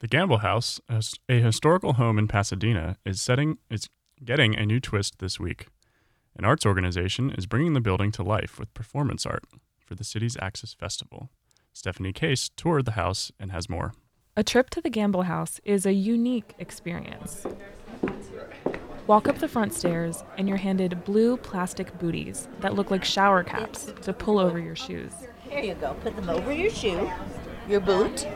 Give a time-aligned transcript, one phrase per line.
[0.00, 3.88] The Gamble House, a historical home in Pasadena, is setting is
[4.24, 5.66] getting a new twist this week.
[6.36, 9.42] An arts organization is bringing the building to life with performance art
[9.84, 11.30] for the city's Axis Festival.
[11.72, 13.92] Stephanie Case toured the house and has more.
[14.36, 17.44] A trip to the Gamble House is a unique experience.
[19.08, 23.42] Walk up the front stairs, and you're handed blue plastic booties that look like shower
[23.42, 25.12] caps to pull over your shoes.
[25.40, 25.94] Here you go.
[26.02, 27.10] Put them over your shoe,
[27.68, 28.28] your boot.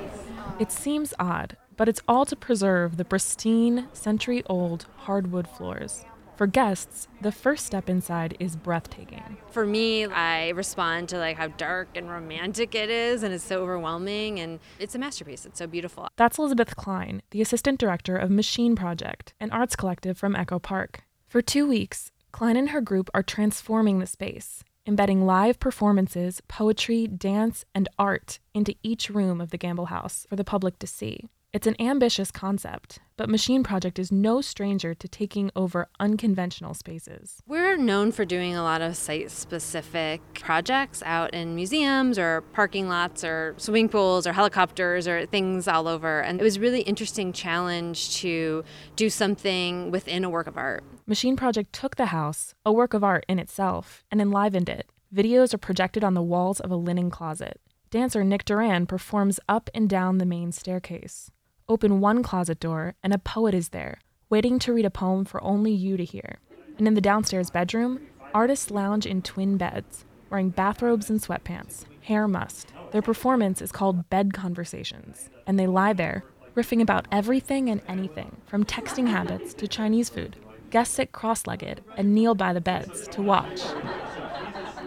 [0.58, 6.04] It seems odd, but it's all to preserve the pristine, century old hardwood floors.
[6.36, 9.36] For guests, the first step inside is breathtaking.
[9.50, 13.62] For me, I respond to like how dark and romantic it is and it's so
[13.62, 15.46] overwhelming and it's a masterpiece.
[15.46, 16.08] It's so beautiful.
[16.16, 21.02] That's Elizabeth Klein, the assistant director of Machine Project, an arts collective from Echo Park.
[21.28, 27.06] For two weeks, Klein and her group are transforming the space, embedding live performances, poetry,
[27.06, 31.28] dance, and art into each room of the Gamble House for the public to see.
[31.52, 37.42] It's an ambitious concept, but Machine Project is no stranger to taking over unconventional spaces.
[37.46, 42.88] We're known for doing a lot of site specific projects out in museums or parking
[42.88, 46.22] lots or swimming pools or helicopters or things all over.
[46.22, 48.64] And it was really interesting challenge to
[48.96, 50.82] do something within a work of art.
[51.06, 54.90] Machine Project took the house, a work of art in itself, and enlivened it.
[55.14, 57.60] Videos are projected on the walls of a linen closet.
[57.90, 61.30] Dancer Nick Duran performs up and down the main staircase.
[61.72, 65.42] Open one closet door, and a poet is there, waiting to read a poem for
[65.42, 66.36] only you to hear.
[66.76, 72.28] And in the downstairs bedroom, artists lounge in twin beds, wearing bathrobes and sweatpants, hair
[72.28, 72.74] mussed.
[72.90, 78.36] Their performance is called Bed Conversations, and they lie there, riffing about everything and anything,
[78.44, 80.36] from texting habits to Chinese food.
[80.68, 83.62] Guests sit cross legged and kneel by the beds to watch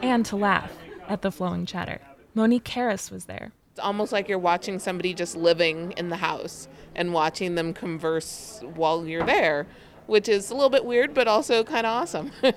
[0.03, 0.71] and to laugh
[1.07, 1.99] at the flowing chatter.
[2.35, 3.53] Monique Harris was there.
[3.75, 8.63] It's almost like you're watching somebody just living in the house and watching them converse
[8.73, 9.67] while you're there,
[10.07, 12.31] which is a little bit weird, but also kind of awesome.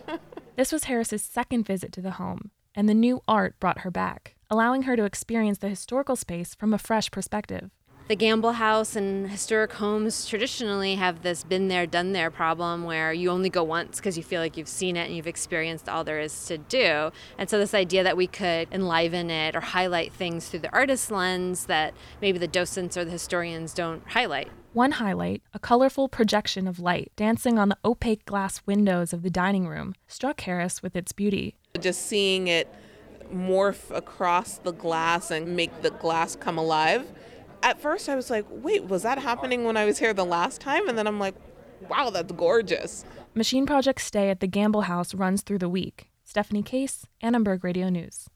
[0.55, 4.37] This was Harris's second visit to the home, and the new art brought her back,
[4.49, 7.71] allowing her to experience the historical space from a fresh perspective.
[8.09, 13.13] The Gamble House and historic homes traditionally have this been there, done there problem where
[13.13, 16.05] you only go once because you feel like you've seen it and you've experienced all
[16.05, 17.11] there is to do.
[17.37, 21.11] And so, this idea that we could enliven it or highlight things through the artist's
[21.11, 21.93] lens that
[22.23, 24.49] maybe the docents or the historians don't highlight.
[24.73, 29.29] One highlight, a colorful projection of light dancing on the opaque glass windows of the
[29.29, 31.57] dining room, struck Harris with its beauty.
[31.79, 32.75] just seeing it
[33.31, 37.07] morph across the glass and make the glass come alive.
[37.63, 40.61] At first, I was like, wait, was that happening when I was here the last
[40.61, 40.89] time?
[40.89, 41.35] And then I'm like,
[41.89, 43.05] wow, that's gorgeous.
[43.35, 46.11] Machine Project's stay at the Gamble House runs through the week.
[46.25, 48.29] Stephanie Case, Annenberg Radio News.